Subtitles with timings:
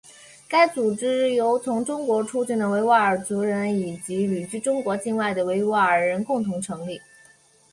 [0.49, 6.99] 该组织由从中国出境的维吾尔族人以及旅居中国境外的维吾尔人共同成立。